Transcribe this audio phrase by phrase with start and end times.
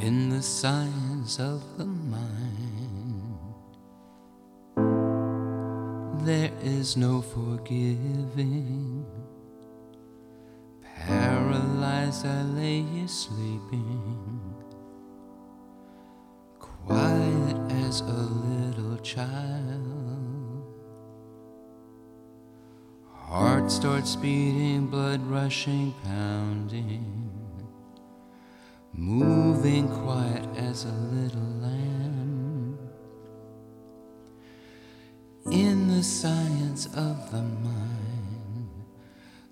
[0.00, 3.36] in the science of the mind.
[6.26, 9.06] There is no forgiving.
[10.82, 14.40] Paralyzed, I lay you sleeping,
[16.58, 17.56] quiet
[17.86, 20.64] as a little child.
[23.12, 27.25] Heart starts beating, blood rushing, pounding
[28.96, 32.78] moving quiet as a little lamb.
[35.50, 38.70] In the science of the mind,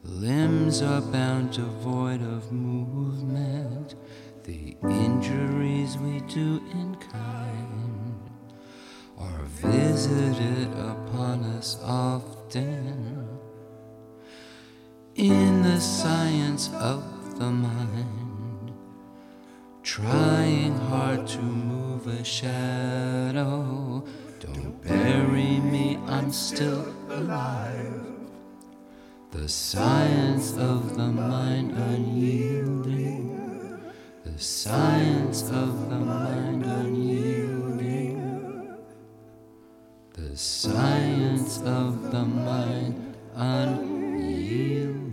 [0.02, 3.95] limbs are bound to void of movement.
[4.45, 8.30] The injuries we do in kind
[9.19, 13.28] are visited upon us often.
[15.14, 18.23] In the science of the mind,
[19.84, 24.03] Trying hard to move a shadow.
[24.41, 28.00] Don't bury me, I'm still alive.
[29.31, 33.28] The science of the mind unyielding.
[34.25, 38.17] The science of the mind unyielding.
[40.14, 45.03] The science of the mind unyielding.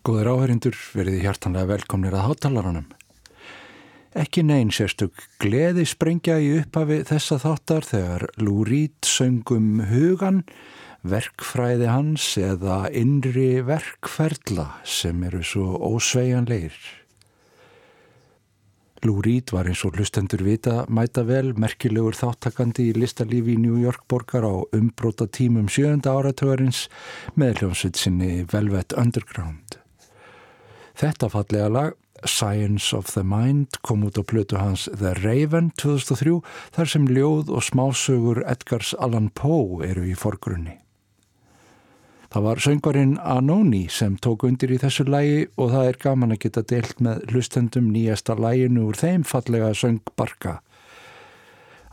[0.00, 2.86] Góður áhörindur verið hjartanlega velkomnir að hátalarunum.
[4.16, 10.40] Ekki neyn sérstök gleði sprengja í upphafi þessa þáttar þegar Lou Reed söngum hugan,
[11.04, 16.80] verkfræði hans eða innri verkferðla sem eru svo ósveianleir.
[19.04, 23.76] Lou Reed var eins og hlustendur vita mæta vel merkilegur þáttakandi í listalífi í New
[23.84, 26.86] York borgar á umbróta tímum sjönda áratögarins
[27.36, 29.79] með hljómsveit sinni Velvet Underground.
[31.00, 31.92] Þetta fallega lag,
[32.28, 36.42] Science of the Mind, kom út á plötu hans The Raven 2003
[36.76, 40.76] þar sem ljóð og smásögur Edgars Allan Poe eru í forgrunni.
[42.30, 46.42] Það var söngvarinn Anoni sem tók undir í þessu lægi og það er gaman að
[46.44, 50.58] geta deilt með hlustendum nýjasta læginu úr þeim fallega söngbarka.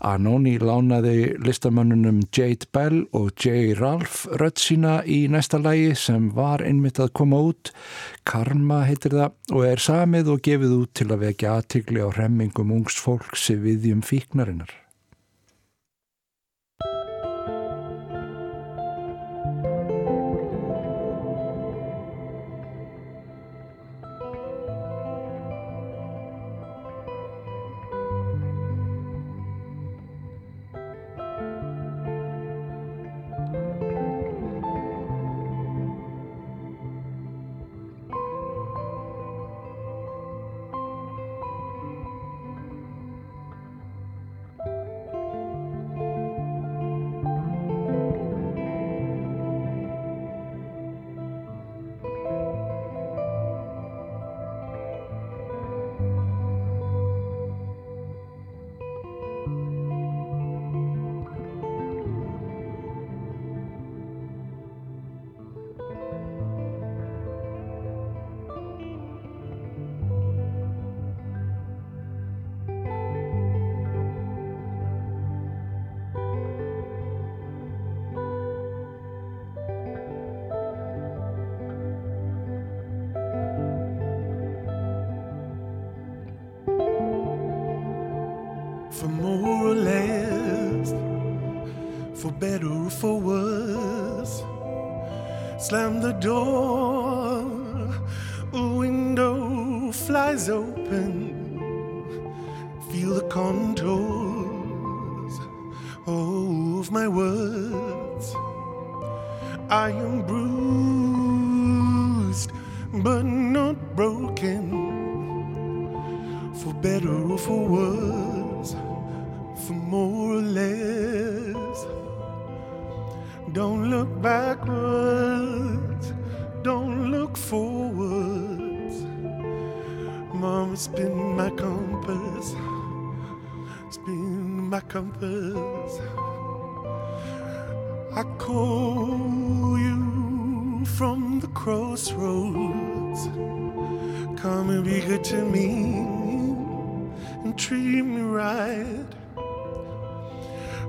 [0.05, 3.73] Anoni lánaði listamönnunum Jade Bell og J.
[3.79, 7.71] Ralph rödd sína í næsta lægi sem var einmitt að koma út.
[8.27, 12.75] Karma heitir það og er samið og gefið út til að vekja aðtikli á hremmingum
[12.77, 14.69] ungs fólks við um fíknarinnar.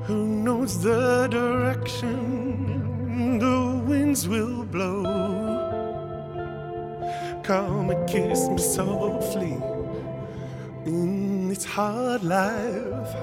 [0.08, 5.05] Who knows the direction the winds will blow.
[7.43, 9.58] Come and kiss me softly
[10.87, 13.14] in this hard life.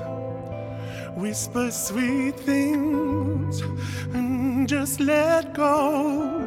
[1.17, 3.61] Whisper sweet things
[4.13, 6.37] and just let go.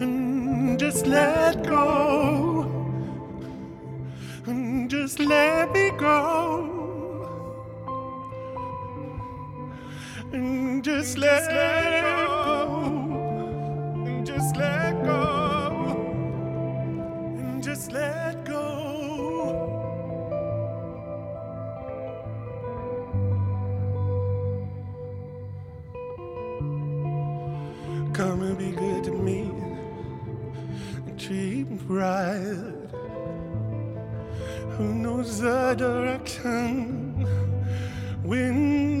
[0.00, 2.62] And just let go.
[4.46, 6.77] And just let me go.
[10.30, 12.82] And just let, go.
[14.06, 15.96] And just let go.
[17.38, 18.58] And just let go.
[28.12, 29.50] Come and be good to me
[31.06, 32.74] and treat me right.
[34.76, 37.26] Who knows the direction
[38.24, 38.97] winds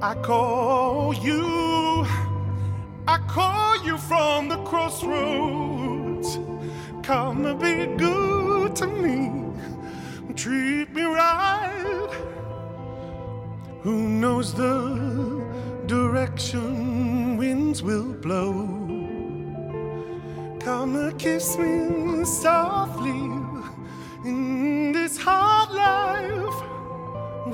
[0.00, 2.06] I call you,
[3.08, 6.38] I call you from the crossroads.
[7.02, 9.30] Come and be good to me,
[10.34, 12.10] treat me right.
[13.82, 15.44] Who knows the
[15.86, 18.52] direction winds will blow?
[20.60, 23.30] Come and kiss me softly
[24.24, 26.43] in this hard life.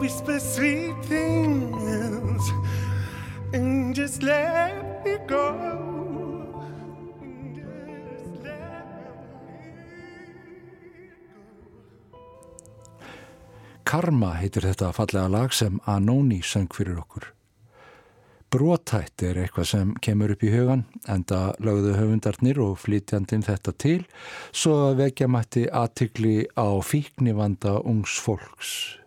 [0.01, 2.53] Whisper sweet things
[3.53, 5.45] and just let me go.
[13.85, 17.27] Karma heitir þetta fallega lag sem Anoni söng fyrir okkur.
[18.51, 24.01] Brótætt er eitthvað sem kemur upp í hugan, enda lögðu höfundarnir og flytjandin þetta til,
[24.51, 29.00] svo að vekja mætti aðtikli á fíknivanda ungs fólks.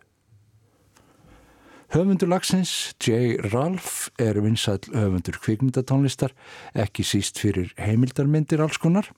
[1.94, 3.38] Höfundur lagsins, J.
[3.54, 6.32] Ralph, er vinsæl höfundur kvikmyndatónlistar,
[6.74, 9.12] ekki síst fyrir heimildarmyndir alls konar.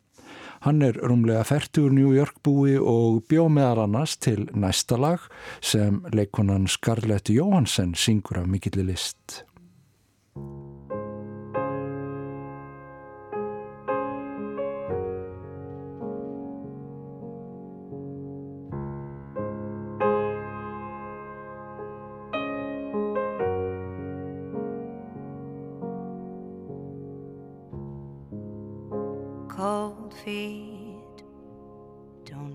[0.65, 5.23] Hann er rúmlega færtur New York búi og bjó meðar annars til næsta lag
[5.63, 9.45] sem leikonan Scarlett Johansson syngur af mikilli list.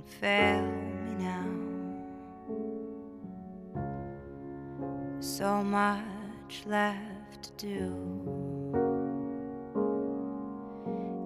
[0.00, 0.62] Don't fail
[1.04, 1.44] me now
[5.20, 7.96] so much left to do.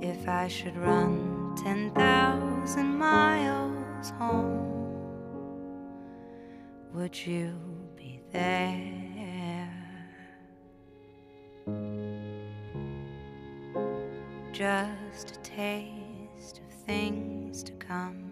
[0.02, 4.60] If i should run 10,000 miles home
[6.92, 7.54] would you
[7.96, 9.70] be there?
[14.52, 18.23] Just a taste of things to come.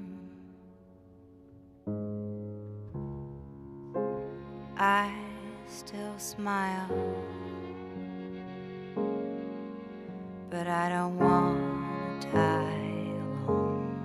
[6.32, 6.88] Smile,
[10.48, 13.12] but I don't want to die
[13.44, 13.98] alone.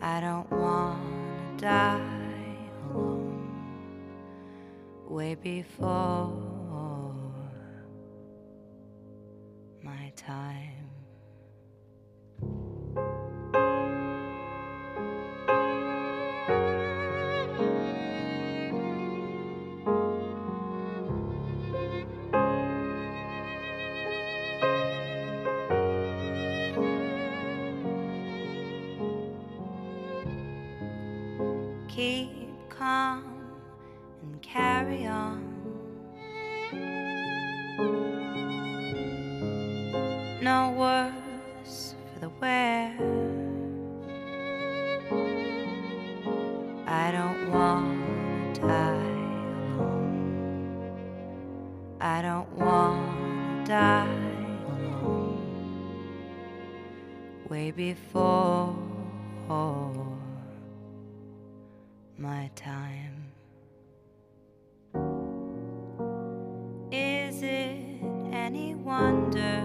[0.00, 2.56] I don't want to die
[2.90, 3.52] alone.
[5.08, 6.47] Way before
[52.68, 53.08] Alone.
[57.48, 58.76] Way before
[62.18, 63.32] my time.
[66.92, 69.64] Is it any wonder?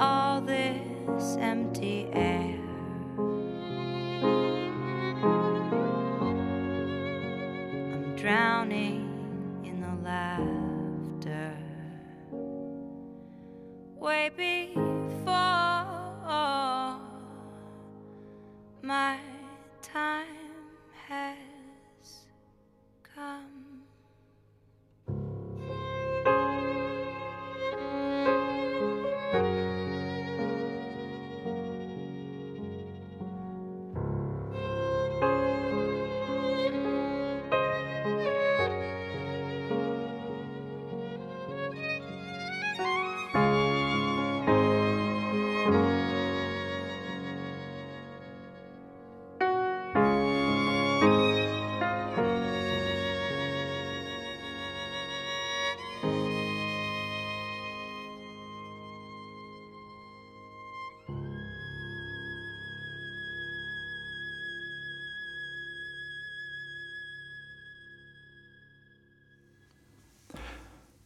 [0.00, 2.31] All this empty air.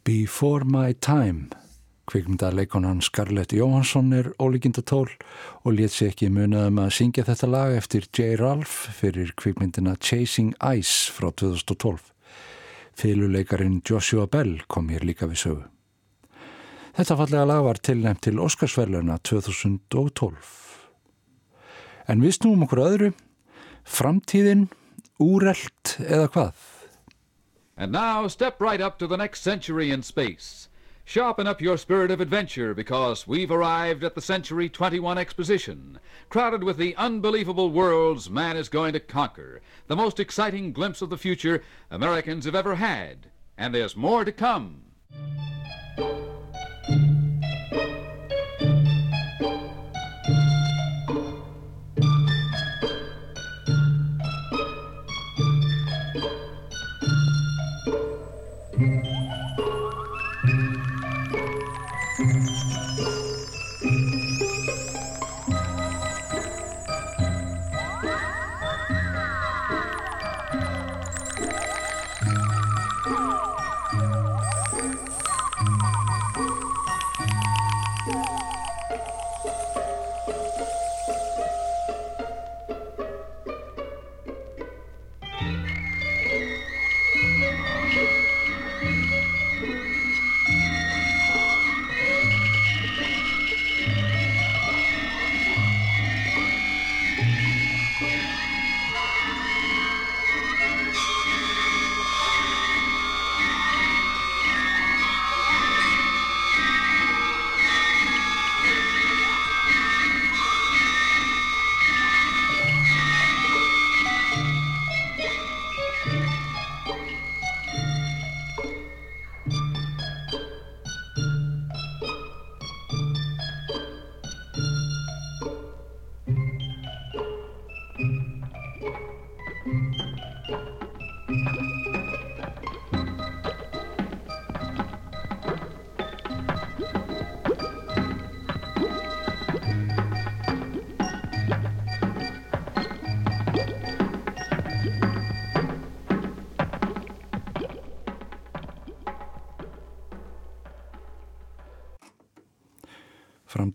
[0.06, 1.48] Before My Time
[2.06, 5.08] kvikmyndarleikonan Scarlett Johansson er ólíkindatól
[5.64, 8.36] og létt sér ekki munaðum að syngja þetta lag eftir J.
[8.38, 12.12] Ralph fyrir kvikmyndina Chasing Ice frá 2012.
[12.94, 15.66] Fyluleikarin Joshua Bell kom hér líka við sögu.
[16.94, 20.54] Þetta fallega lag var tilnæmt til Óskarsverluna 2012.
[22.06, 23.12] En við snúum okkur öðru,
[23.82, 24.68] framtíðin,
[25.18, 26.66] úrelt eða hvað?
[27.76, 30.68] And now step right up to the next century in space.
[31.04, 36.64] Sharpen up your spirit of adventure because we've arrived at the Century 21 Exposition, crowded
[36.64, 41.18] with the unbelievable worlds man is going to conquer, the most exciting glimpse of the
[41.18, 43.30] future Americans have ever had.
[43.58, 44.82] And there's more to come.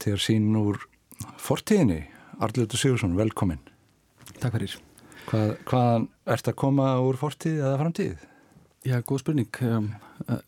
[0.02, 0.80] Framtíðar sín úr
[1.38, 2.00] fortíðinni.
[2.42, 3.60] Arljótu Sigursson, velkomin.
[4.42, 4.74] Takk fyrir.
[5.28, 8.24] Hvað, hvaðan ert að koma úr fortíð eða framtíð?
[8.90, 9.60] Já, góð spurning.
[9.62, 10.40] Uh,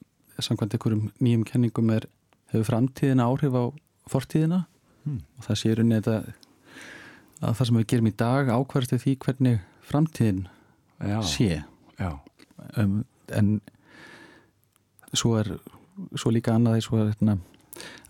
[0.42, 2.08] samkvæmt einhverjum nýjum kenningum er,
[2.50, 3.64] hefur framtíðina áhrif á
[4.10, 4.64] fortíðina
[5.04, 5.18] Hmm.
[5.38, 6.14] og það sé í rauninni þetta
[7.44, 10.38] að það sem við gerum í dag ákvarðast því hvernig framtíðin
[11.04, 11.64] Já, sé.
[12.00, 12.12] já,
[12.80, 13.60] Um, en
[15.14, 15.50] svo er
[16.16, 17.36] svo líka annað því svo er hérna,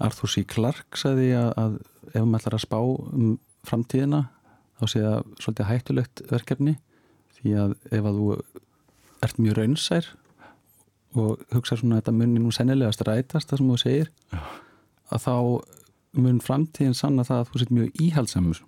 [0.03, 0.44] Arthur C.
[0.50, 1.77] Clarke sagði að, að
[2.13, 3.38] ef maður ætlar að spá um
[3.68, 4.24] framtíðina
[4.80, 6.74] þá sé það svolítið hættulegt verkefni
[7.38, 8.27] því að ef að þú
[9.24, 10.10] ert mjög raunsær
[11.13, 14.12] og hugsa svona að þetta muni nú sennilegast rætast það sem þú segir
[15.13, 15.36] að þá
[16.24, 18.63] mun framtíðin sanna það að þú sett mjög íhaldsamur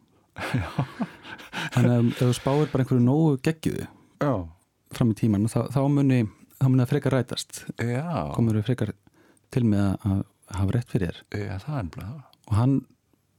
[1.74, 3.88] þannig að ef þú spáir bara einhverju nógu geggiðu
[4.96, 6.24] fram í tíman þá, þá muni
[6.60, 7.62] þá muni það frekar rætast.
[7.82, 8.94] Já, komur við frekar
[9.54, 12.24] til með að hafa rétt fyrir þér já, það er það.
[12.48, 12.76] og hann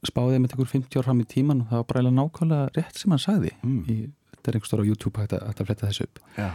[0.07, 2.97] spáði með einhver 50 ár fram í tíman og það var bara eiginlega nákvæmlega rétt
[3.01, 3.79] sem hann sagði Mm.
[3.87, 3.95] í,
[4.35, 6.49] þetta er einhver stór á YouTube hægt að, að fletta þessu upp Já.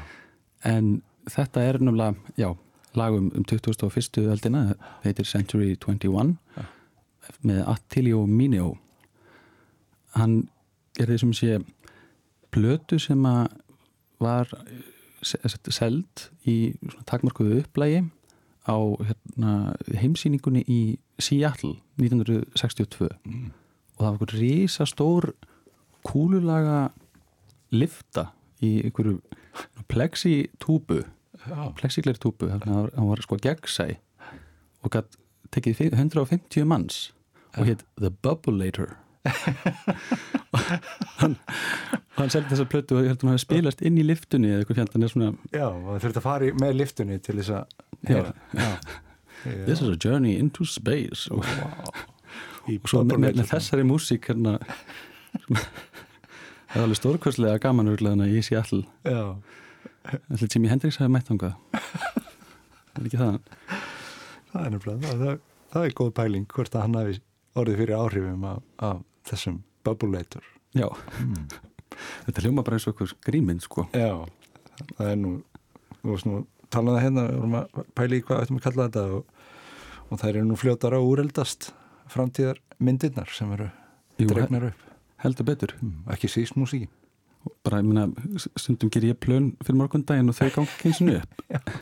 [0.64, 2.56] en þetta er náttúrulega, já
[2.94, 4.20] lagum um 2001.
[4.28, 6.36] öldina heitir Century 21
[7.44, 8.74] með Attilio Mineo
[10.16, 10.48] hann
[10.98, 11.58] gerði sem sé
[12.52, 13.46] plötu sem að
[14.20, 14.82] var eh,
[15.22, 16.74] se- se- seld í
[17.08, 18.02] takmarkuðu upplægi
[18.68, 18.76] á
[19.08, 19.52] hérna,
[19.98, 20.80] heimsýningunni í
[21.18, 25.32] Seattle 1962 og það var einhver risa stór
[26.06, 26.90] kúlulaga
[27.74, 28.28] lifta
[28.62, 29.18] í einhverju
[29.90, 31.02] plexitúbu
[31.78, 33.88] plexigleir túbu þannig að hann var sko gegnsæ
[34.82, 35.16] og gætt
[35.52, 37.00] tekið fi- 150 manns
[37.58, 39.01] og hétt The Bubbleator og
[41.20, 41.36] hann,
[42.18, 44.64] hann seldi þessa plötu og ég held að hann hafi spilast inn í liftunni eða
[44.64, 47.64] eitthvað fjöndan er svona Já, það þurfti að fara í, með liftunni til þess að
[48.02, 48.22] Já.
[48.58, 48.72] Já.
[49.66, 51.26] This is a journey into space.
[51.34, 51.42] Og,
[52.70, 54.58] Í og svo með, með, þessari músík hérna
[55.42, 58.84] það er alveg stórkvæslega gaman örglega í Seattle.
[60.30, 61.56] Ætli Jimi Hendrix hafi mætt þangað?
[62.92, 63.40] Er ekki það?
[64.52, 65.42] Það er nefnilega, það, það,
[65.74, 67.18] það er góð pæling hvort að hann hafi
[67.58, 70.44] orðið fyrir áhrifum af, af þessum bubbleator.
[70.76, 70.88] Já,
[72.26, 73.86] þetta hljóma bara eins og okkur gríminn sko.
[73.96, 74.24] Já,
[74.96, 75.34] það er nú,
[76.00, 76.40] þú veist nú,
[76.72, 79.44] talaði hérna, við vorum að pæla í hvað ættum að kalla þetta og,
[80.08, 81.70] og það eru nú fljótar á úreldast
[82.12, 83.68] framtíðar myndirnar sem eru
[84.22, 84.88] dregnar upp.
[85.24, 85.76] heldur betur.
[85.82, 86.90] Mm, ekki síst músíkin.
[87.66, 88.06] bara, ég meina,
[88.54, 91.42] stundum ger ég plön fyrir morgundaginn og þau gangi kynsinu upp.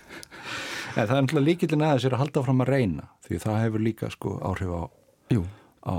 [0.99, 3.83] En það er náttúrulega líkillin aðeins er að halda fram að reyna því það hefur
[3.85, 4.83] líka sko áhrif á,
[5.31, 5.45] Jú,
[5.87, 5.97] á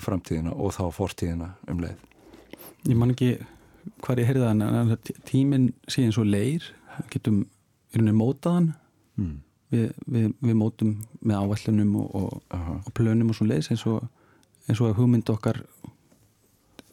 [0.00, 1.96] framtíðina og þá fortíðina um leið.
[2.88, 3.30] ég man ekki
[4.04, 6.62] hvað ég heyrði það en- tíminn sé eins og leir
[7.10, 8.74] getum í rauninni mótaðan
[9.16, 9.36] Mm.
[9.70, 10.88] við, við, við mótum
[11.22, 12.40] með ávællunum og, og,
[12.86, 14.08] og plönum og svo leiðis eins og,
[14.68, 15.60] eins og að hugmynd okkar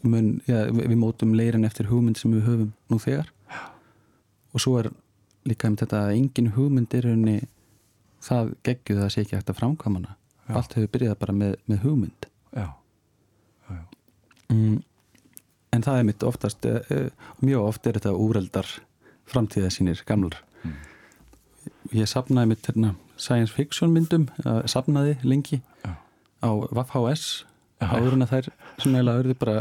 [0.04, 3.32] mun, já, við, við mótum leirin eftir hugmynd sem við höfum nú þegar.
[4.54, 4.92] Og svo er
[5.50, 7.40] líka um þetta að engin hugmynd er rauninni
[8.22, 10.16] það geggjuð að það sé ekki að framkvæmana
[10.52, 10.58] Já.
[10.60, 12.68] allt hefur byrjað bara með, með hugmynd Já,
[14.52, 14.78] mm,
[15.72, 17.10] en það er mitt oftast uh,
[17.42, 18.68] mjög oft er þetta úreldar
[19.32, 20.76] framtíða sínir gamlar Mm.
[21.98, 25.96] ég sapnaði mitt hérna, science fiction myndum uh, sapnaði lengi Já.
[26.46, 27.24] á VFHS
[27.82, 27.88] Já.
[27.98, 29.56] áður en að þær sem eiginlega örðu bara,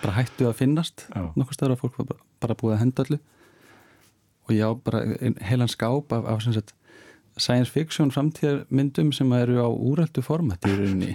[0.00, 1.26] bara hættu að finnast Já.
[1.36, 3.18] nokkuð stöður að fólk var bara, bara búið að henda allu
[4.48, 5.02] og ég á bara
[5.50, 6.72] heilan skáp af, af sem sagt,
[7.36, 11.14] science fiction framtíðarmyndum sem eru á úreldu formati í rauninni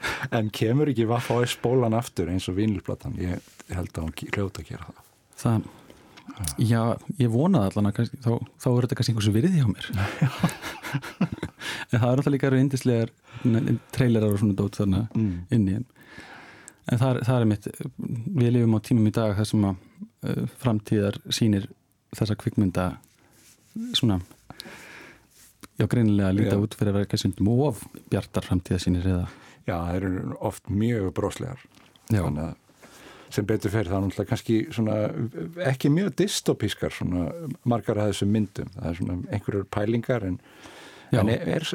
[0.36, 3.12] En kemur ekki vaff á spólan aftur eins og vínilplatan?
[3.20, 3.36] Ég
[3.76, 5.00] held að hún hljóta að gera það.
[5.42, 5.60] það
[6.64, 6.80] já,
[7.20, 8.30] ég vonaði allan að kannski, þá,
[8.62, 9.86] þá er þetta kannski einhversu virði hjá mér
[11.90, 13.10] en það er alltaf líka eru indislegar
[13.92, 15.34] trailerar og svona dót þarna Mm.
[15.52, 15.84] inni en,
[16.92, 17.64] en það, það er mitt
[18.40, 19.80] við lifum á tímum í dag þar sem að uh,
[20.62, 21.64] framtíðar sýnir
[22.16, 22.84] þessa kvikmynda
[23.98, 24.16] svona
[25.80, 29.28] já, greinilega líta út fyrir að vera kannski stundum of bjartar framtíðar sýnir eða
[29.68, 31.62] Já, það eru oft mjög broslegar.
[32.10, 32.58] Þannig að
[33.30, 34.94] sem betur fer það er náttúrulega kannski svona,
[35.70, 37.28] ekki mjög dystopískar svona
[37.68, 38.72] margar af þessum myndum.
[38.74, 40.40] Það er svona einhverjur pælingar en,
[41.14, 41.68] en er,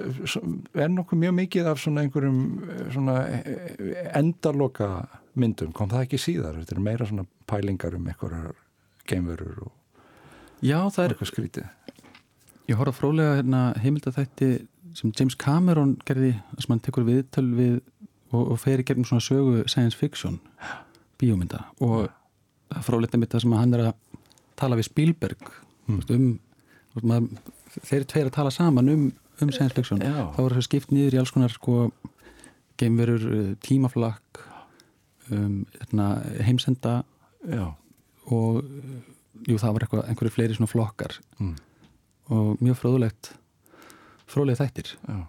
[0.73, 2.41] er, nokkuð mjög mikið af svona einhverjum
[2.91, 3.15] svona
[4.19, 4.89] endaloka
[5.39, 5.71] myndum.
[5.75, 6.59] Kom það ekki síðar?
[6.59, 8.59] Þetta er meira svona pælingar um einhverjar
[9.07, 9.73] geimverur og
[10.63, 11.13] Já, það er.
[12.65, 14.49] Ég horfði frólega hérna, heimildaþætti
[14.95, 17.75] sem James Cameron gerði sem hann tekur viðtöl við
[18.33, 20.39] og, og fer í gegnum svona sögu science fiction
[21.21, 22.07] bíómynda og
[22.69, 24.23] það er frólega mitt það sem að hann er að
[24.59, 25.51] tala við Spielberg
[25.89, 26.01] mm.
[26.15, 26.25] um
[27.03, 29.05] maður, þeir eru tveir að tala saman um,
[29.43, 30.31] um science fiction Já.
[30.35, 31.89] þá er það skipt niður í alls konar sko,
[32.79, 33.27] geimverur,
[33.63, 34.41] tímaflakk
[35.29, 36.09] um, hérna,
[36.47, 37.01] heimsenda
[37.51, 37.67] Já.
[38.31, 38.63] og
[39.45, 41.57] jú, það var einhverju fleiri svona flokkar Mm.
[42.33, 43.31] Og mjög fróðulegt
[44.25, 45.27] fróðlega þættir Já.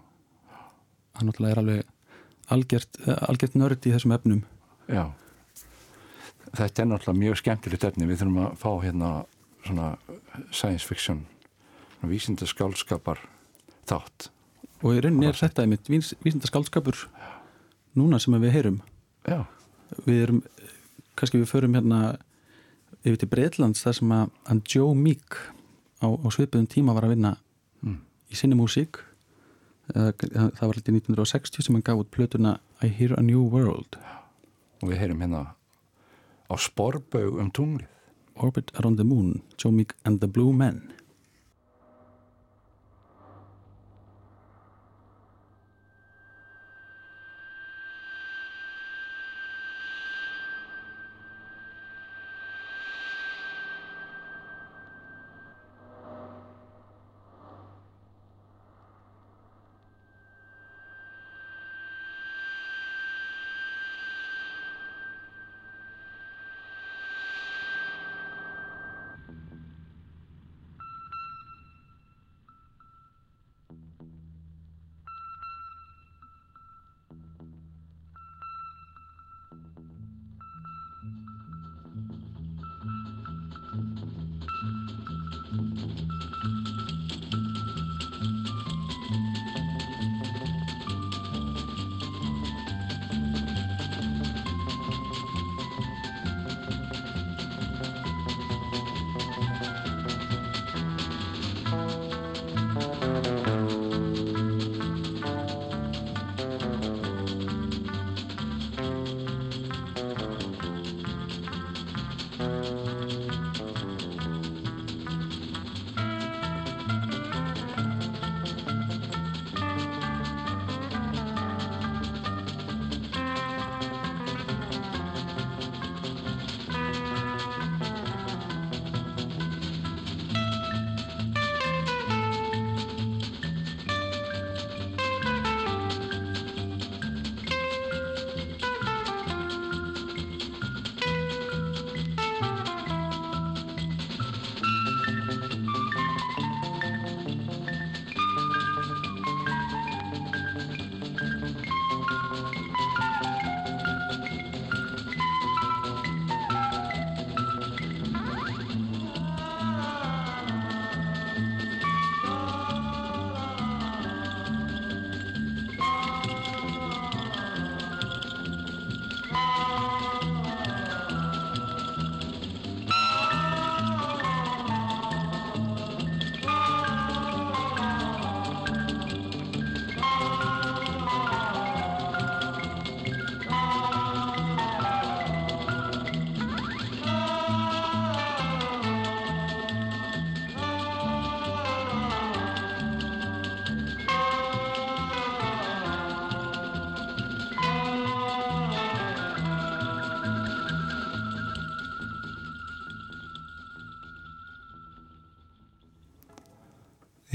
[1.19, 1.85] hann náttúrulega er alveg
[2.55, 4.45] algjört, eh, algjört nörd í þessum efnum
[4.87, 5.11] Já.
[6.57, 8.07] Þetta er náttúrulega mjög skemmtilegt efni.
[8.07, 9.09] Við þurfum að fá hérna
[9.67, 9.89] svona
[10.55, 11.25] science fiction,
[12.07, 13.19] vísinda skálskapar
[13.87, 14.29] þátt.
[14.83, 17.07] og í rauninni er þetta einmitt vísinda skaldskapur
[17.97, 18.81] núna sem við heyrum
[19.27, 19.47] Já.
[20.05, 20.41] við erum,
[21.17, 22.19] kannski við förum hérna
[23.03, 25.39] yfir til Breitlands þar sem að Joe Meek
[26.03, 27.37] á, á svipuðum tíma var að vinna
[27.85, 27.99] Mm.
[28.33, 29.03] í sinni músík
[29.93, 33.99] það var litið 1960 sem hann gaf út plötuna I Hear a New World
[34.83, 35.43] Og við heyrum hérna
[36.51, 37.87] á sporbaug um tunglið.
[38.37, 40.93] Orbit Around the Moon, Joe Meek and the Blue Men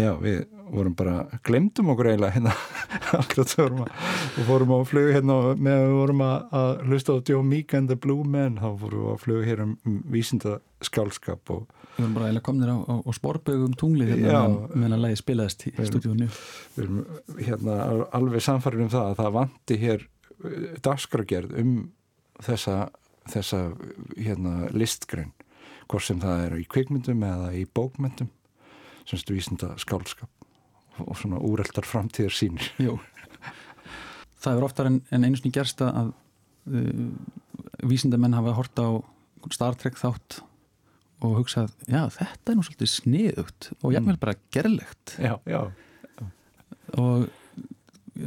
[0.02, 0.40] Já, við
[0.72, 1.14] vorum bara,
[1.46, 2.54] glemdum okkur eiginlega hérna.
[3.62, 7.74] Vorum og fórum á flug hérna meðan við vorum að, að hlusta á Joe Meek
[7.78, 11.66] and the Blue Men þá fórum við á flug hér um, um vísinda skálskap og
[11.98, 15.66] Við erum bara eiginlega komnir á, á, á sporbögum tunglið hérna meðan- að lagi spilaðist
[15.68, 16.30] í stúdíunni
[16.78, 17.02] við erum
[17.44, 20.06] hérna al- alveg samfærin um það að það vanti hér
[20.88, 21.74] dagskragerð um
[22.42, 22.78] þessa,
[23.30, 23.60] þessa
[24.18, 25.34] hérna listgrein.
[25.92, 28.32] Hvort sem það er í kvikmyndum eða í bókmyndum
[29.10, 30.30] semst vísinda skálskap
[31.02, 32.98] og svona úreldar framtíðar sínir Jú.
[34.42, 37.10] Það hefur oftar en, en einu sinni gerst að uh,
[37.88, 38.90] vísindamenn hafa hort á
[39.54, 40.42] Star Trek þátt
[41.22, 45.14] og hugsað, já þetta er nú svolítið sniðugt og jafnvel bara gerlegt.
[45.22, 45.60] Já, já,
[46.98, 47.28] og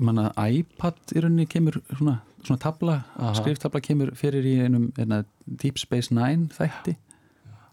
[0.00, 2.96] manna iPad í rauninni kemur svona, svona tabla,
[3.40, 6.96] skriftabla kemur fyrir í einum Deep Space Nine þætti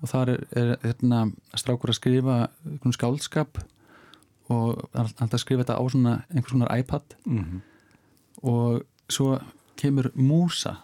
[0.01, 3.61] og þar er, er hérna, strákur að skrifa einhvern skáldskap
[4.51, 7.15] og hann skrifa þetta á svona einhvers konar iPad.
[7.25, 7.61] Mm
[8.41, 9.35] og svo
[9.79, 10.77] kemur músa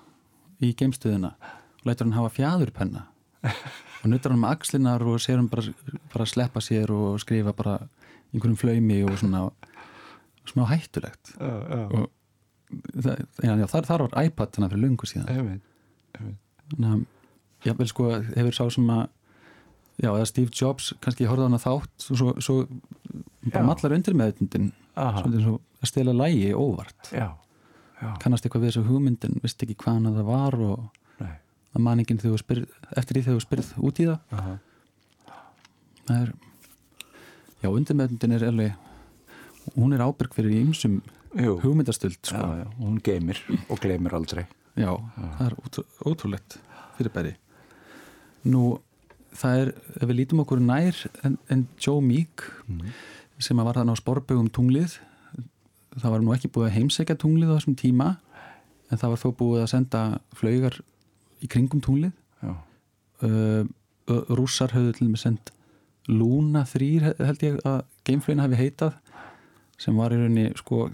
[0.63, 3.05] í geimstöðina og lætur hann hafa fjæðurpenna
[4.01, 5.73] og nuttar hann með axlinar og segir hann bara,
[6.13, 7.79] bara að sleppa sér og skrifa bara
[8.33, 9.47] einhverjum flaumi og svona
[10.47, 11.33] smá hættulegt.
[11.35, 15.61] Já, já, og það, já, já, þar, þar var iPad þannig fyrir lungu síðan.
[16.71, 17.05] Þannig að
[17.65, 19.07] ég vil sko hefur sá sem að
[19.97, 22.55] já, eða Steve Jobs kannski horfði á hana þátt og svo, svo
[23.47, 23.67] bara Já.
[23.69, 27.11] mallar undir meðutundin og að stela lægi óvart.
[27.13, 27.31] Já,
[28.01, 31.35] já, kannast eitthvað við þessu hugmyndin vist ekki hvaðan það var og nei,
[31.73, 34.19] að maningin þegar þú spyrð eftir því þegar þú spyrð út í það.
[34.37, 34.57] Aha,
[36.07, 36.33] það er
[37.63, 40.99] já, undirmeðundin er alveg hún er ábyrg fyrir ýmsum
[41.37, 42.45] jú, hugmyndastöld já, sko.
[42.61, 44.45] já, hún geymir og gleymir aldrei.
[44.77, 46.59] já, það er ótrú, ótrúlegt
[46.97, 47.35] fyrir bæri
[48.51, 48.77] nú,
[49.37, 52.45] það er ef við lítum okkur nær en, en Joe Meek
[53.43, 54.97] sem að var þannig á sporbögum tunglið.
[55.97, 58.13] Það var nú ekki búið að heimsækja tunglið á þessum tíma
[58.87, 60.01] en það var þó búið að senda
[60.37, 60.79] flaugar
[61.43, 62.15] í kringum tunglið.
[63.17, 63.65] Uh,
[64.07, 65.53] rússar höfðu til með send
[66.07, 68.93] Luna 3 held ég að gameflögin hafi heitað
[69.81, 70.85] sem var í rauninni sko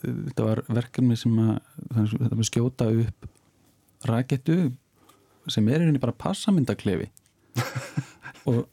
[0.00, 3.28] þetta var verkefni sem að skjóta upp
[4.08, 4.70] rakettu
[5.52, 7.08] sem er í rauninni bara passamyndaklefi.
[8.48, 8.64] Og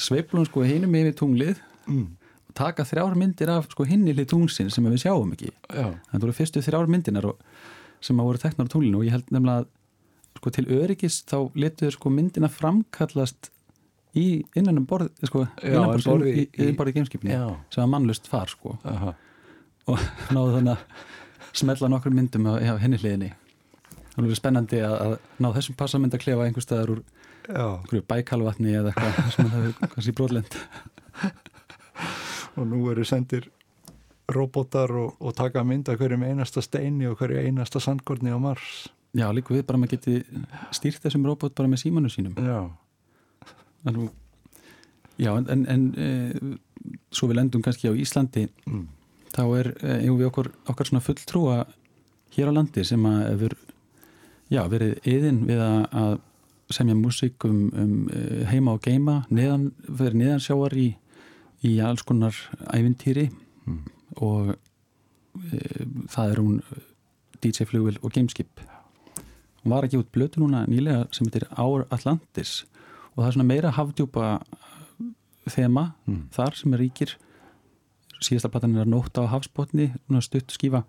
[0.00, 2.04] sveiflum sko hinum yfir tunglið mm.
[2.50, 5.50] og taka þrjár myndir af sko hinni hlið tungsin sem við sjáum ekki.
[5.72, 7.40] Já, þetta voru fyrstu þrjár myndinar og,
[8.04, 9.70] sem að voru teknar á tunglinu og ég held nefnilega að
[10.36, 13.50] sko, til öryggis þá letuður sko myndina framkallast
[14.16, 17.32] í innan um borð sko, innan um borð í, í- í, í borð í gameskipni
[17.34, 17.48] Já.
[17.72, 18.76] sem var mannlust far sko.
[18.88, 19.14] Aha,
[19.88, 23.32] og náðu þannig að smella nokkur myndum af hinni hliðinni
[24.16, 27.04] það var spennandi að, að ná þessum passamynd að klefa einhver staðar úr
[28.08, 30.58] bækalvatni eða eitthvað sem það er kannski brotlend
[32.56, 33.50] og nú eru sendir
[34.32, 38.88] robotar og, og taka mynd af hverjum einasta steini og hverju einasta sandkorni á Mars.
[39.14, 40.24] já líka við bara maður geti
[40.72, 42.34] stýrt þessum robot bara með símanu sínum.
[42.36, 42.70] Já,
[43.86, 44.10] Alveg,
[45.16, 46.56] já, en, en, en e,
[47.12, 48.82] svo við lendum kannski á Íslandi mm.
[49.32, 51.66] þá er e, eigum við okkur, okkar svona fulltrúa
[52.34, 53.56] hér á landi sem að hefur
[54.52, 56.18] já, verið yðin við að,
[56.70, 60.88] semja músík um, um e, heima og geima neðan, fyrir neðansjáar í,
[61.62, 62.34] í alls konar
[62.74, 63.30] ævintýri
[63.66, 63.80] Mm.
[64.22, 65.58] og e,
[66.06, 66.60] það er hún
[67.42, 68.60] DJ Flugvel og Gameskip
[69.64, 72.60] hún var ekki út blötu núna nýlega sem heitir Our Atlantis
[73.16, 74.28] og það er svona meira hafdjúpa
[75.50, 76.28] þema Mm.
[76.30, 77.16] þar sem er ríkir
[78.22, 80.84] síðasta platan er að nótta á hafsbotni svona stutt skífa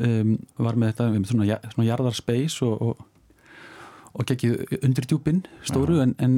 [0.00, 2.94] um, var með þetta um, svona, svona jarðar space og, og,
[4.14, 6.32] og gekkið undir djúpin stóru en, en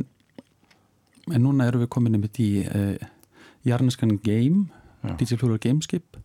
[1.31, 2.97] en núna erum við komin einmitt í uh,
[3.67, 4.61] jarneskan game
[5.03, 5.17] Já.
[5.19, 6.17] DJ Plural Gameskip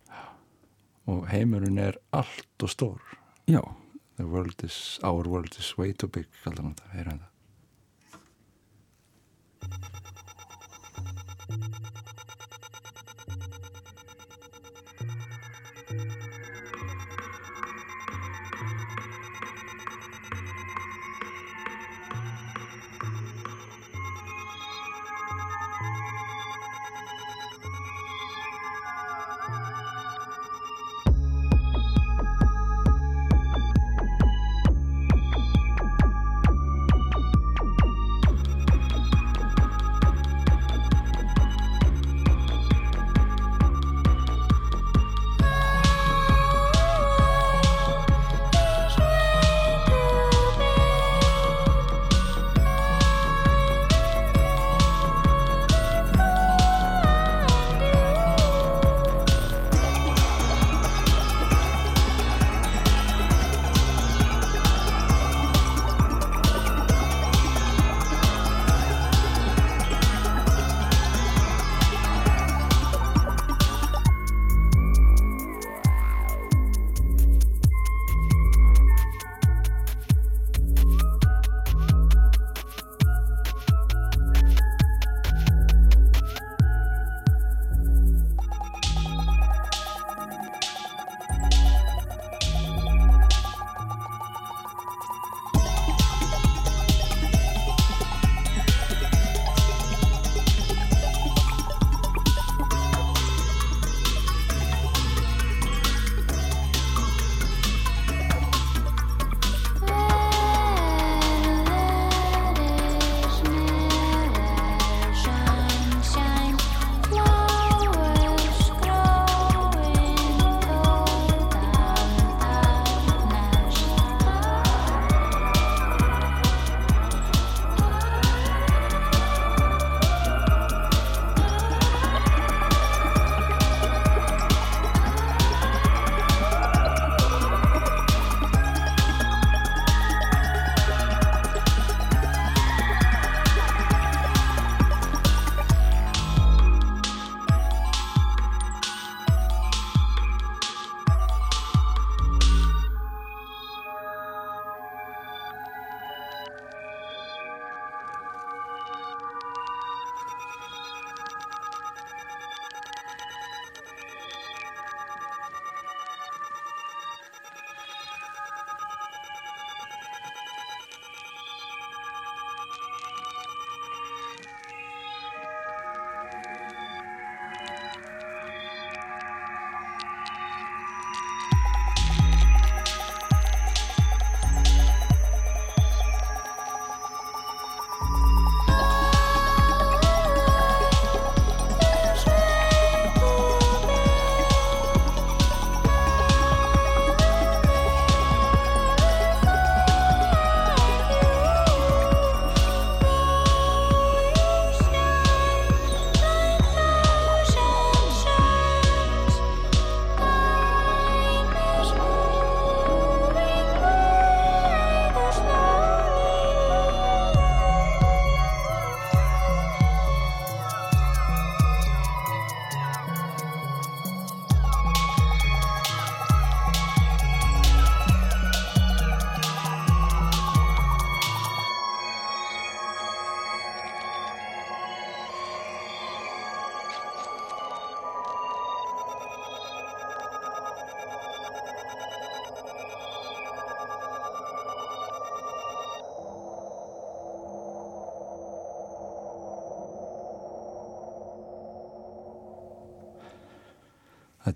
[1.08, 3.00] og heimurinn er allt og stór.
[3.48, 3.60] já,
[4.16, 7.24] The world is, our world is way too big, kallar hann þetta, heyra þetta.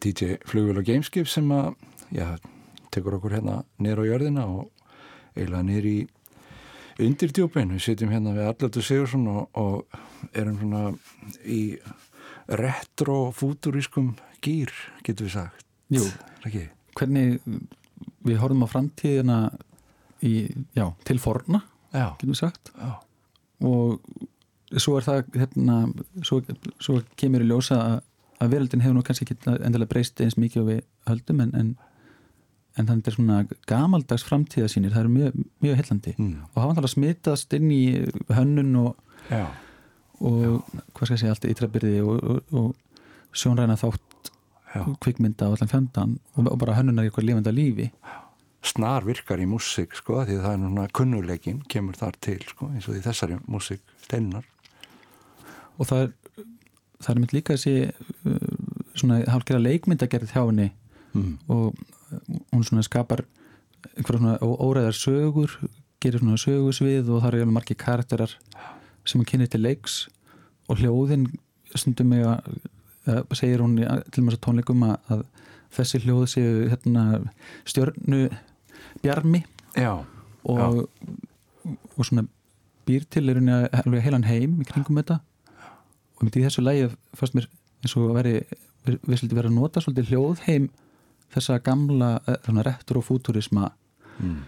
[0.03, 1.73] DJ Flugvél og Gameskip sem að,
[2.15, 2.27] já,
[2.95, 4.69] tekur okkur hérna nýr á jörðina og
[5.37, 5.97] eiginlega nýr í
[7.03, 7.73] undirdjúpin.
[7.77, 10.85] Við sitjum hérna við Arlöldur Sigursson og, og erum svona
[11.47, 11.63] í
[12.51, 14.75] retro-futurískum gýr,
[15.07, 15.67] getur við sagt.
[15.93, 16.07] Jú.
[16.43, 16.67] Ekki?
[16.99, 17.41] hvernig
[18.27, 19.39] við horfum á framtíðina
[20.23, 21.63] í, já, til forna
[21.93, 22.15] Já.
[22.19, 22.93] getum við sagt Já.
[23.69, 25.77] og svo er það hérna,
[26.25, 26.41] svo,
[26.81, 27.99] svo kemur í ljósa að,
[28.43, 31.73] að veröldin hefur nú kannski ekki endilega breyst eins mikið og við höldum en, en,
[32.81, 36.39] en þannig er svona gamaldags framtíðasýnir, það er mjög, mjög hellandi Mm.
[36.53, 37.83] og hafa náttúrulega smitast inn í
[38.33, 38.97] hönnun og,
[40.21, 44.33] og hvað skal ég segja, allt ytrabyrði og, og, og sjónræna þátt
[44.73, 44.87] Já.
[45.05, 47.91] kvikmynda og allan fjöndan og, bara hönnunar í eitthvað lifenda lífi
[48.63, 52.87] Snar virkar í músík, sko, því það er núna kunnuleikin, kemur þar til, sko, eins
[52.87, 54.45] og í þessari músík steinar.
[55.79, 56.13] og það er
[57.03, 58.39] það er mitt líka þessi uh,
[58.99, 60.71] svona hálfgerða leikmyndagerð hjá henni
[61.13, 61.37] Mm.
[61.53, 61.75] og
[62.55, 63.27] hún svona skapar
[63.99, 65.51] einhverja svona óræðar sögur
[66.01, 68.33] gerir svona sögusvið og það eru margir karakterar
[69.05, 70.07] sem hún kynir til leiks
[70.73, 71.27] og hljóðin
[71.75, 72.41] stundum mig að
[73.13, 73.77] að segir hún
[74.15, 75.23] til mjög tónleikum að, að
[75.77, 77.05] þessi hljóð séu hérna,
[77.69, 78.23] stjörnu
[79.03, 79.43] bjarmi
[79.77, 80.05] Já.
[80.45, 80.89] og,
[81.99, 82.25] og svona
[82.87, 85.21] býr til er henni alveg heilan heim í kringum þetta
[86.23, 87.49] og myndi í þessu lægi fannst mér
[87.83, 88.35] eins og veri
[88.87, 90.69] við, við svolítið vera að nota svolítið hljóðheim
[91.35, 93.73] þessa gamla eh, svona retrofúturisma
[94.23, 94.43] Mm.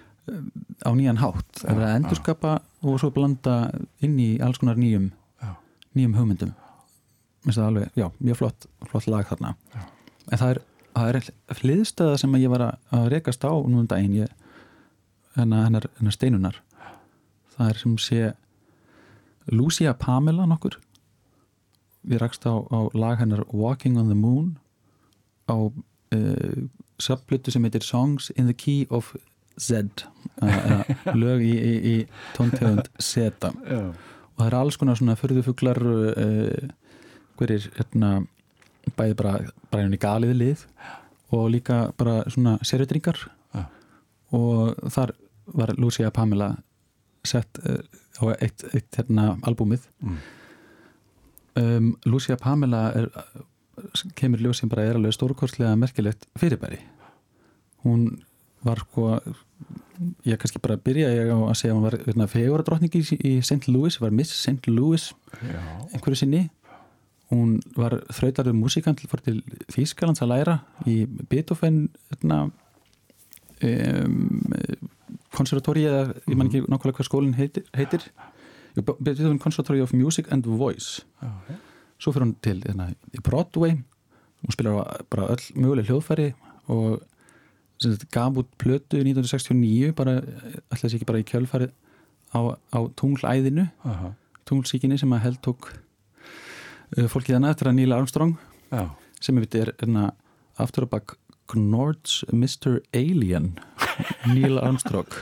[0.85, 1.63] á nýjan hátt.
[1.65, 2.51] Vera að endurskapa
[2.85, 3.71] og svo blanda
[4.05, 5.07] inn í alls konar nýjum
[5.43, 5.55] Já.
[5.97, 6.53] nýjum hugmyndum.
[7.49, 9.55] Alveg, já, mjög flott, flott lag þarna.
[10.31, 10.61] En það er,
[10.95, 14.29] það er hliðstæða sem ég var að- rekast á núna um daginn ég,
[15.35, 16.61] hennar, hennar steinunar.
[17.57, 18.23] Það er sem sé
[19.51, 20.77] Lucia Pamela nokkur
[22.05, 24.57] við rakst á, á lag hennar Walking on the Moon
[25.51, 26.65] á uh,
[27.01, 29.15] sublutu sem heitir Songs in the Key of
[29.61, 30.05] Z
[30.43, 30.83] uh,
[31.15, 31.97] lög í, í, í
[32.37, 36.71] tóntegund Z og það er alls konar svona förðufuglar uh,
[37.39, 38.13] hverjir hérna
[38.99, 39.35] bæði bara,
[39.73, 40.65] bara í galið lið
[41.35, 43.17] og líka bara svona sérutringar
[43.55, 43.65] Já.
[44.37, 45.15] og þar
[45.55, 46.53] var Lucia Pamela
[47.25, 50.19] sett á eitt, eitt hérna albúmið Mm.
[51.61, 53.09] Um, Lucia Pamela er,
[54.19, 56.81] kemur ljós sem bara er alveg stórkorslega merkilegt fyrirbæri
[57.85, 58.23] hún
[58.65, 59.19] var sko
[60.27, 63.69] ég kannski bara byrja ég á að segja hún var hérna, fegura drottningi í, St.
[63.69, 64.67] Louis var Miss St.
[64.71, 65.13] Louis
[65.43, 65.61] Já.
[65.93, 66.49] einhverju sinni
[67.33, 69.41] hún var þrautarður músikant fór til
[69.73, 72.41] Þýskalands að læra í Beethoven hérna,
[73.65, 74.43] um,
[75.35, 78.07] konservatóri eða ég man ekki nákvæmlega hvað skólinn heitir, heitir.
[78.75, 81.31] Jú, Beethoven Conservatory of Music and Voice Já.
[81.99, 83.77] svo fyrir hún til hérna, Broadway
[84.43, 86.33] hún spilar bara öll möguleg hljóðfæri
[86.69, 87.03] og
[87.81, 90.21] sem sagt, gaf út plötu 1969 bara,
[90.73, 91.71] ætlaði sér ekki bara í kjölfæri
[92.35, 92.41] á,
[92.75, 94.15] á tunglæðinu Aha.
[94.47, 98.37] tunglsíkinni sem að held tók uh, fólkið hana eftir að Neil Armstrong
[98.73, 98.91] Já.
[99.21, 100.11] sem ég veit er hérna,
[100.59, 101.19] aftur á bak
[101.53, 102.81] Gnords Mr.
[102.97, 103.59] Alien
[104.33, 105.07] Neil Armstrong.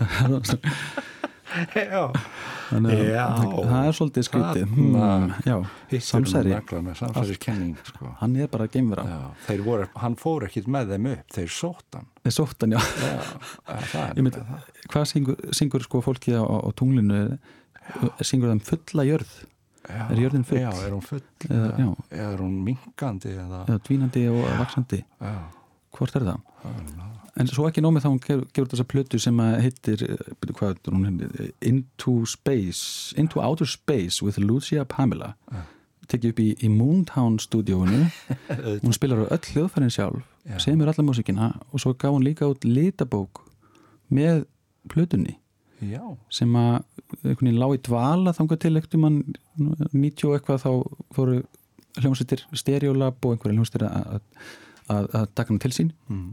[2.70, 3.24] Þannig að Já.
[3.34, 4.74] það er svolítið skrítið
[5.48, 5.56] já,
[6.06, 6.94] samsæri Samsæri.
[7.00, 8.10] Samsæriskenning, sko.
[8.20, 9.18] hann er bara Já.
[9.66, 12.06] Voru, hann fór ekkit með þeim upp, þeir sótt hann.
[12.22, 13.14] þeir sótt hann, já Já.
[13.90, 14.38] Já, er mynd,
[14.94, 17.20] hvað syngur, syngur sko fólkið á, á tunglinu
[18.22, 19.32] syngur þeim fulla jörð
[19.90, 20.04] Já.
[20.06, 20.60] er jörðin full?
[20.60, 21.24] Já, er hún full?
[21.48, 21.88] Eða- já.
[22.14, 23.32] Eða er hún minkandi?
[23.34, 23.64] Eða...
[23.66, 25.34] eða dvínandi og vaksandi Já.
[25.96, 26.40] Hvort er það?
[27.40, 31.52] en svo ekki nómið þá hún gefur, þessa plötu sem að heitir eh, heitir?
[31.66, 35.34] Into Space Into Outer Space with Lucia Pamela
[36.10, 38.02] tekið upp í, í Moontown stúdíóinu
[38.84, 40.58] hún spilar á öll hljóðfærin sjálf Já.
[40.64, 43.44] semur alla músikina og svo gaf hún líka út litabók
[44.10, 44.44] með
[44.90, 45.36] plötunni
[45.80, 46.02] Já.
[46.32, 46.82] sem að
[47.22, 49.20] einhvern veginn lá í dvala þangað til ekkert um hann
[49.94, 50.72] 90 og eitthvað þá
[51.16, 51.38] fóru
[52.00, 54.20] hljómsveitir stereolab og einhverja hljómsveitir að,
[54.90, 55.92] að, að, að taka hann til sín.
[56.10, 56.28] Mm.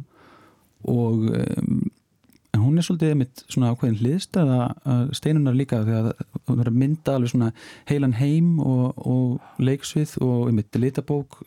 [0.87, 1.79] og um,
[2.53, 4.57] en hún er svolítið einmitt svona ákveðin hliðstæða
[4.93, 6.11] að steinunar líka þegar
[6.47, 7.49] hún er að mynda alveg svona
[7.89, 11.41] heilan heim og, og leiksvið og einmitt litabók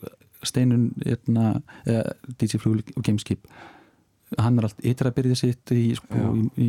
[0.47, 1.55] steinun etna,
[1.85, 3.49] eða, DJ Flugl og Gameskip
[4.39, 6.31] hann er allt ytra byrðið sitt í, sko,
[6.63, 6.69] í,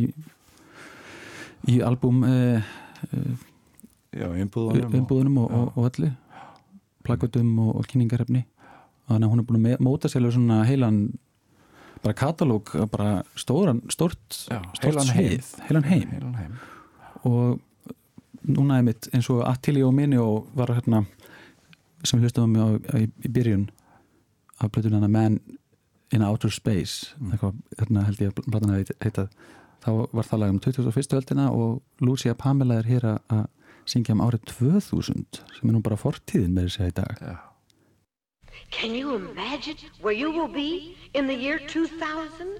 [1.76, 2.64] í albúm eh,
[4.12, 4.88] Já, umbúðunum.
[4.88, 6.00] og- umbúðunum og, og, og
[7.02, 8.44] plakkutum og, og kynningarhefni
[9.08, 11.00] þannig að hún er búin að móta sér alveg svona heilan
[12.02, 14.18] bara katalóg, bara stóran stórt,
[14.50, 15.28] Já, stórt heilan heim.
[15.28, 16.56] svið heilan heim Heilan heim.
[17.24, 17.60] og
[18.48, 21.04] núna er mitt eins og Attili og Minni og var hérna
[22.04, 22.66] sem við hlustum á,
[22.98, 23.68] í, í byrjun
[24.60, 25.38] af blöðun hana Man
[26.12, 29.28] in Outer Space eitthvað, hérna held ég að blöðuna heit, heitað
[29.82, 31.14] þá var það lag um 21.
[31.20, 33.46] öldina og Lucia Pamela er hér að- að
[33.86, 35.24] syngja um árið 2000
[35.58, 37.38] sem er nú bara fortíðin með þessi í dag Já.
[38.70, 42.58] Can you imagine where you will be in the year 2000?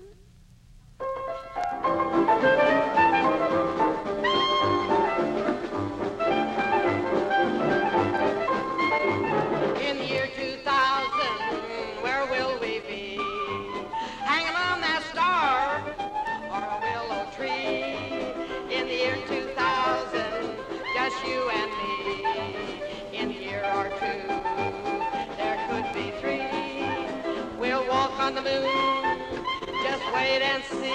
[30.12, 30.92] Wait and see.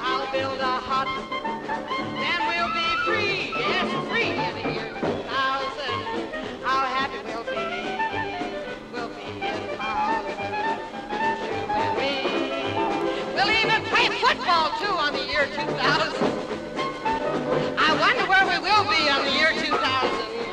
[0.00, 1.08] I'll build a hut,
[2.20, 3.52] then we'll be free.
[3.58, 5.28] Yes, free in the year 2000.
[6.64, 7.64] How happy we'll be.
[8.92, 10.40] We'll be in thousand,
[11.44, 12.14] you and me.
[13.34, 15.68] We'll even play football too on the year 2000.
[17.76, 20.47] I wonder where we will be on the year 2000.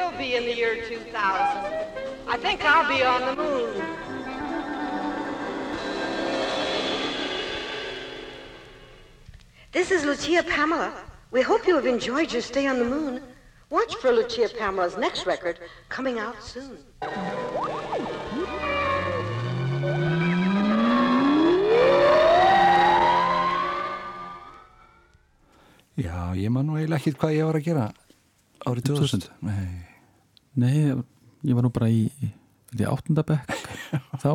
[0.00, 1.14] Will be in the year 2000.
[2.28, 3.82] I think I'll be on the moon.
[9.72, 10.92] This is Lucia Pamela.
[11.30, 13.22] We hope you have enjoyed your stay on the moon.
[13.70, 16.78] Watch for Lucia Pamela's next record coming out soon.
[25.96, 27.86] Já, ég man nú eiginlega ekkit hvað ég var að gera
[28.64, 29.89] árið 2000 Nei,
[30.60, 30.74] Nei,
[31.46, 32.06] ég var nú bara í,
[32.76, 33.54] í áttundabekk
[34.22, 34.30] þá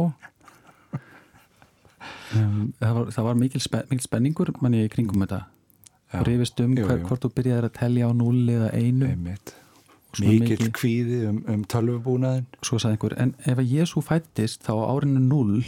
[2.36, 6.20] um, það, var, það var mikil, spe, mikil spenningur manni í kringum þetta Já.
[6.22, 7.08] og reyfist um Jú, hver, jú.
[7.10, 11.20] hvort þú byrjaðir að telja á null eða einu einmitt og svona Mikill mikil- kvíði
[11.30, 15.62] um, um tölvubúnaðin svo sagði einhver, en ef að Jésu fættist þá á árinu 0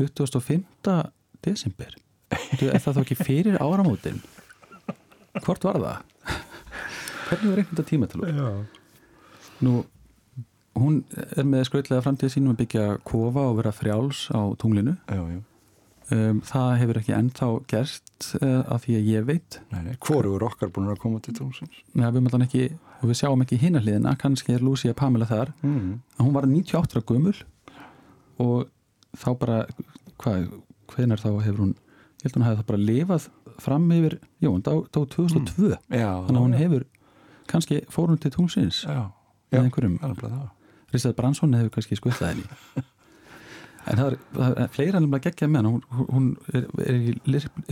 [0.00, 0.64] 25.
[1.44, 1.96] desember
[2.30, 4.20] Þú, er það þá ekki fyrir áramótin
[5.44, 5.96] hvort var það?
[7.30, 8.30] hvernig var einhvern þetta tímatalur?
[8.30, 8.79] Já
[9.64, 9.84] Nú,
[10.78, 11.02] hún
[11.36, 14.96] er með skrautlega framtíð sínum að byggja kofa og vera frjáls á tunglinu.
[15.10, 15.40] Já, já,
[16.16, 19.60] um, það hefur ekki ennþá gerst uh, af því að ég veit.
[19.74, 22.66] Nei, nei, hvorugur okkar búin að koma til tónsins Nei, við, allan ekki,
[23.00, 24.16] og við sjáum ekki hinna hliðina.
[24.20, 25.54] Kannski er Lucia Pamela þar.
[25.62, 26.00] Mm.
[26.22, 27.36] hún var 98 ára gömul.
[28.40, 28.68] Og
[29.18, 29.62] þá bara
[30.20, 30.50] hvað,
[30.94, 31.78] hvenar þá hefur hún
[32.20, 33.28] ég held að hún hefði það bara lifað
[33.60, 36.84] fram yfir, jú, hún dó 2002 Já, þannig að hún hefur
[37.50, 39.08] kannski fór hún til tungsins Já,
[39.50, 40.40] með já, einhverjum er
[40.90, 42.48] Rísað Bransson hefur kannski skuttað henni.
[43.88, 47.14] En það er, það er fleira nefnilega geggjað með hann hún, hún er, er í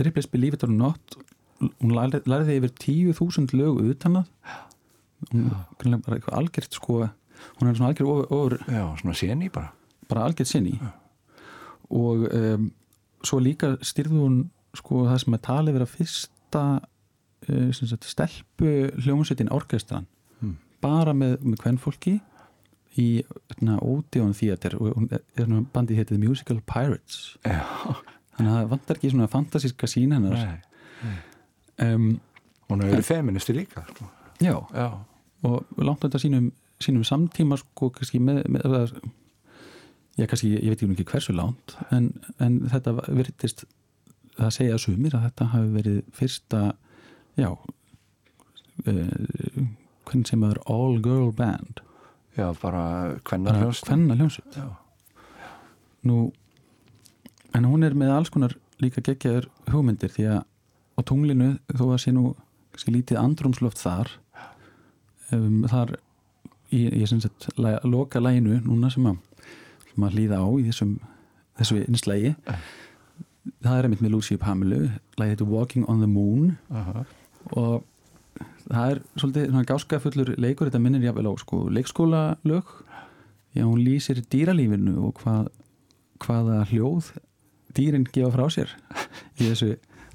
[0.01, 1.17] Ripley's Believe It or Not.
[1.61, 2.71] Hún lærði, yfir
[3.13, 4.31] 10.000 lög utan að
[5.29, 5.51] hún
[5.93, 7.03] eitthvað algjört sko.
[7.59, 9.69] Hún er svona algjör ofur, ofur Já, svona séni bara.
[10.09, 10.79] bara algjört sinni
[11.89, 12.69] og um,
[13.25, 14.39] svo líka styrði hún
[14.77, 18.73] sko það sem er talið vera fyrsta uh, sagt, stelpu
[19.03, 20.07] hljómsveitin orkestran.
[20.83, 22.15] Bara með, með kvennfólki
[22.99, 23.07] í
[23.63, 25.05] Odeon Theater og
[25.73, 27.35] bandið heitið Musical Pirates.
[27.45, 27.61] Já,
[28.35, 30.57] þannig að það vantar ekki svona fantasíska sín hennar.
[31.79, 32.09] Um,
[32.69, 34.09] Hún hefur verið feministi líka sko.
[34.43, 34.87] já, Já,
[35.47, 36.51] og langt þetta sínum,
[36.83, 38.91] sínum samtíma sko kannski með, með það,
[40.19, 42.11] ég kannski, ég veit ekki hversu langt en,
[42.43, 43.63] en þetta virtist
[44.35, 46.61] það segja sumir að þetta hafi verið fyrsta
[47.39, 47.49] já
[50.09, 51.81] uh, hvernig sem er all girl band.
[52.37, 54.59] Já, bara kvennar hljóst hvenna hljómsveit
[56.07, 56.31] nú
[57.55, 60.43] en hún er með alls konar líka geggjaður hugmyndir því að
[60.95, 62.33] á tunglinu þó að sé nú
[62.71, 64.13] kannski lítið andrumsloft þar
[65.35, 65.97] um, þar
[66.71, 69.19] í, ég syns að loka læginu núna sem að,
[69.91, 70.95] sem að hlýða á í þessum
[71.59, 72.35] þessu einslægi
[73.63, 74.81] það er einmitt með Lucy Pamelu
[75.19, 76.57] lægið þetta Walking on the Moon.
[76.71, 77.03] Aha,
[77.57, 77.83] og
[78.69, 82.69] það er svolítið svona gáskafullur leikur þetta minnir jáfnvel á sko, leikskóla lög
[83.57, 85.49] já hún lýsir dýralífinu og hvað,
[86.21, 87.11] hvaða hljóð
[87.77, 88.73] dýrin gefa frá sér
[89.39, 89.71] í þessu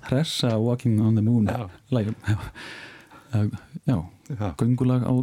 [0.08, 1.68] hressa Walking on the Moon Já.
[1.90, 2.14] lægum
[3.86, 3.96] já,
[4.28, 5.14] já göngulag á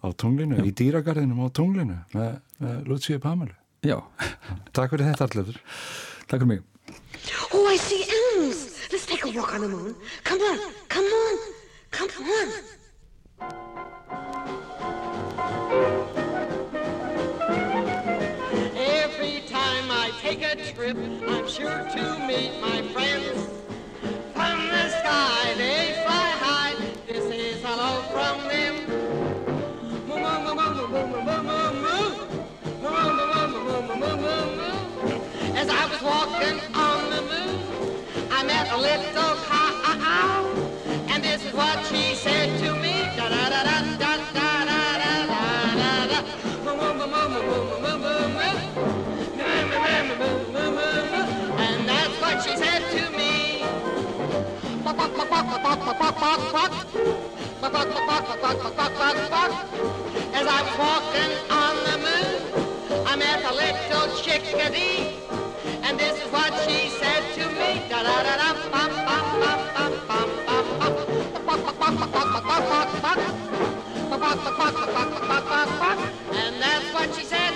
[0.00, 0.64] Á tunglinu, Já.
[0.64, 3.52] í dýragarðinum á tunglinu með, með Lucia Pamelu
[3.84, 3.98] já,
[4.72, 5.58] Takk fyrir þetta allir
[6.30, 6.62] takk fyrir mig
[7.52, 8.70] Oh, I see elms.
[8.92, 9.94] Let's take a walk on the moon.
[10.24, 11.36] Come on, come on,
[11.90, 12.48] come on.
[15.70, 15.86] Every
[19.46, 20.96] time I take a trip,
[21.28, 23.46] I'm sure to meet my friends.
[24.34, 26.74] From the sky they fly high,
[27.06, 28.74] this is hello from them.
[35.56, 37.60] As I was walking on the moon,
[38.32, 40.44] I met a little cow,
[41.10, 43.04] and this is what she said to me.
[43.16, 44.49] Da da da da da da.
[52.42, 53.62] she said to me.
[60.32, 65.20] As I was walking on the moon, I met a little chickadee.
[65.82, 67.82] And this is what she said to me.
[67.90, 70.92] Da da da da bum bum bum bum bum bum bum.
[71.46, 73.18] Buck, buck, buck, buck, buck, buck, buck, buck.
[74.08, 75.98] Buck, buck, buck, buck, buck, buck, buck, buck.
[76.32, 77.49] And that's what she said.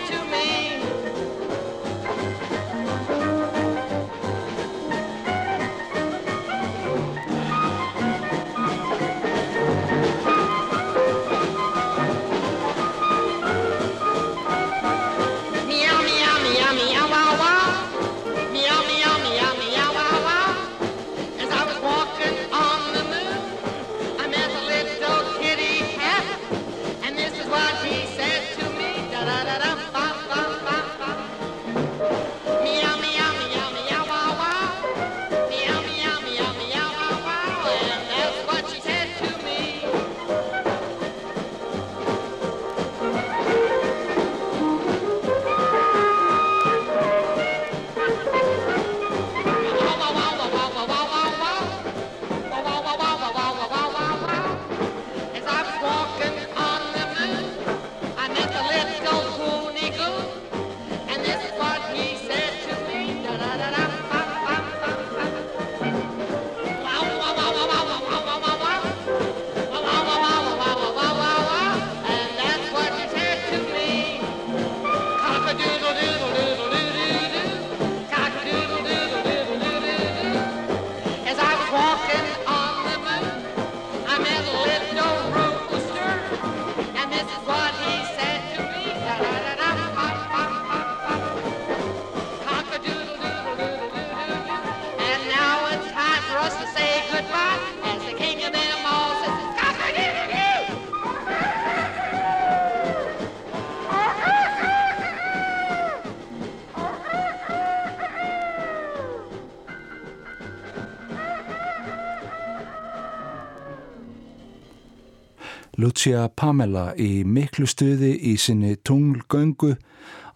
[116.05, 119.71] Lucia Pamela í miklu stuði í sinni tunglgöngu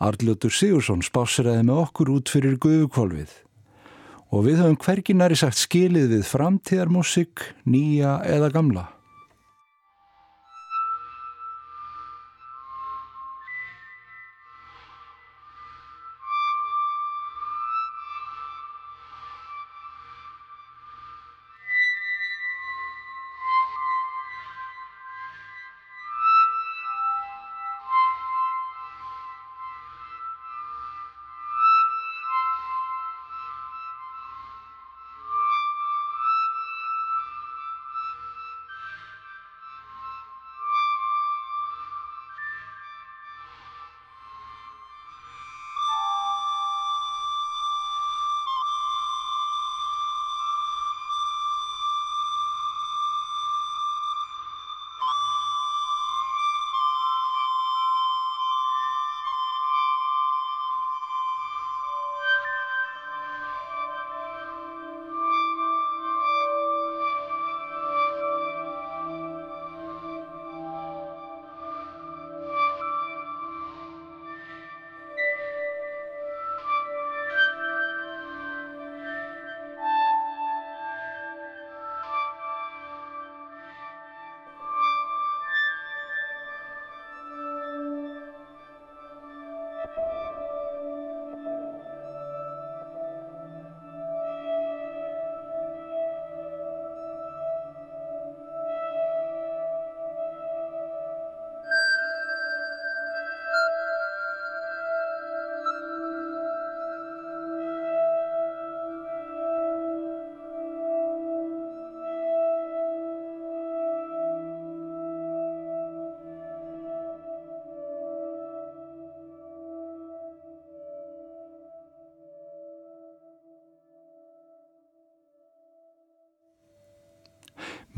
[0.00, 3.34] Arljóttur Sigursson spáseraði með okkur út fyrir guðukvolfið
[4.32, 8.86] og við höfum hverginari sagt skilið við framtíðarmusik, nýja eða gamla.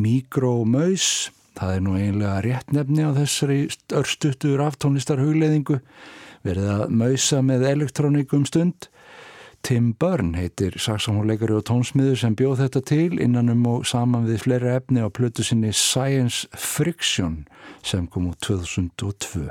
[0.00, 3.60] mikrómaus, það er nú eiginlega réttnefni á þessari
[3.96, 5.80] örstuttur aftónlistar hugleðingu,
[6.46, 8.88] verið að mausa með elektrónikum stund.
[9.60, 14.78] Tim Byrne heitir saksamhóleikari og tónsmiður sem bjóð þetta til innanum og saman við fleira
[14.78, 17.42] efni á plötu sinni Science Friction
[17.84, 19.50] sem kom úr 2002.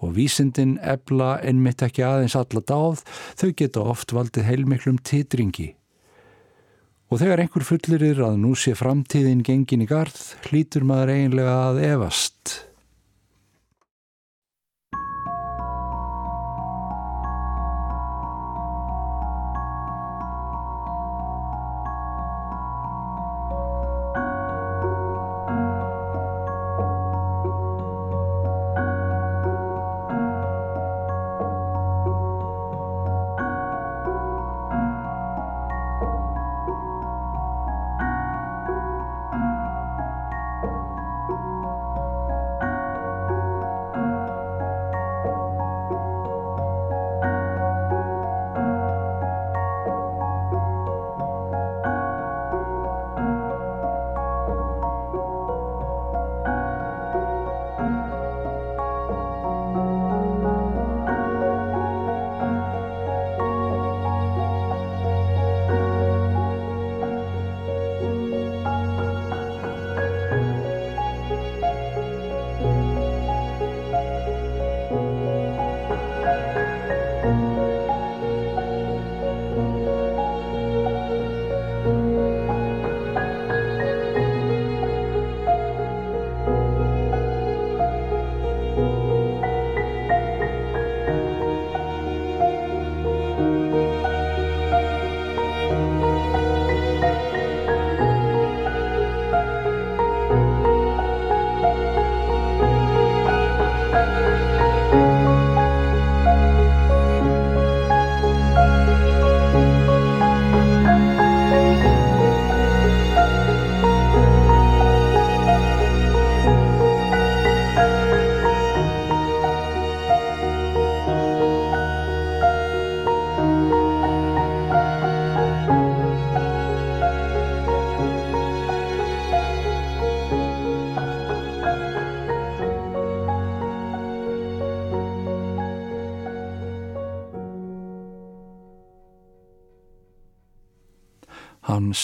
[0.00, 3.04] Og vísindin ebla en mitt ekki aðeins alla dáð,
[3.36, 5.74] þau geta oft valdið heilmiklum titringi
[7.12, 10.16] Og þegar einhver fullir er að nú sé framtíðin gengin í gard,
[10.48, 12.54] hlýtur maður eiginlega að evast.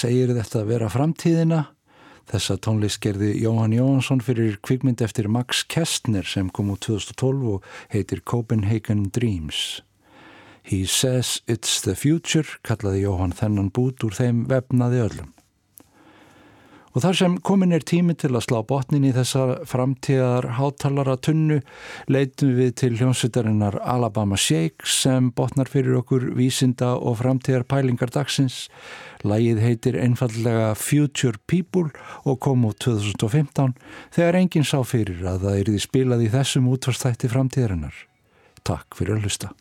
[0.01, 1.61] Segir þetta að vera framtíðina.
[2.31, 7.67] Þessa tónlist gerði Jóhann Jóhansson fyrir kvikmynd eftir Max Kestner sem kom úr 2012 og
[7.91, 9.81] heitir Copenhagen Dreams.
[10.63, 15.35] He says it's the future, kallaði Jóhann þennan bút úr þeim vefnaði öllum.
[16.91, 21.61] Og þar sem komin er tími til að slá botnin í þessa framtíðar hátalara tunnu
[22.11, 28.65] leitum við til hljómsveitarinnar Alabama Shake sem botnar fyrir okkur vísinda og framtíðar pælingar dagsins.
[29.21, 31.91] Lægið heitir einfallega Future People
[32.25, 33.75] og kom út 2015
[34.17, 37.97] þegar enginn sá fyrir að það er því spilað í þessum útvarstætti framtíðarinnar.
[38.65, 39.53] Takk fyrir að hlusta.